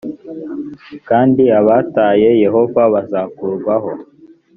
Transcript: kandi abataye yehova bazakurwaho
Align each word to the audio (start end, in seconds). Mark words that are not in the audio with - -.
kandi 1.09 1.43
abataye 1.59 2.29
yehova 2.43 2.81
bazakurwaho 2.93 3.91